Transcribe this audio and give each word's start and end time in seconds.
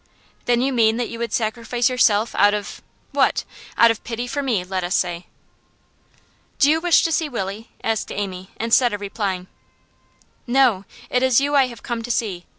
'Then 0.45 0.61
you 0.61 0.73
mean 0.73 0.97
that 0.97 1.09
you 1.09 1.19
would 1.19 1.31
sacrifice 1.31 1.87
yourself 1.87 2.33
out 2.33 2.55
of 2.55 2.81
what? 3.11 3.43
Out 3.77 3.91
of 3.91 4.03
pity 4.03 4.25
for 4.25 4.41
me, 4.41 4.63
let 4.63 4.83
us 4.83 4.95
say.' 4.95 5.27
'Do 6.57 6.71
you 6.71 6.81
wish 6.81 7.03
to 7.03 7.11
see 7.11 7.29
Willie?' 7.29 7.69
asked 7.83 8.11
Amy, 8.11 8.49
instead 8.59 8.93
of 8.93 8.99
replying. 9.01 9.45
'No. 10.47 10.85
It 11.11 11.21
is 11.21 11.39
you 11.39 11.53
I 11.55 11.67
have 11.67 11.83
come 11.83 12.01
to 12.01 12.09
see. 12.09 12.47